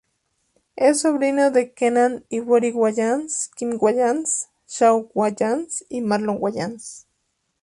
Es 0.77 1.01
sobrino 1.01 1.51
de 1.51 1.73
Keenan 1.73 2.25
Ivory 2.29 2.71
Wayans, 2.71 3.51
Kim 3.55 3.77
Wayans, 3.79 4.49
Shawn 4.67 5.09
Wayans 5.13 5.85
y 5.89 6.01
Marlon 6.01 6.37
Wayans. 6.39 7.05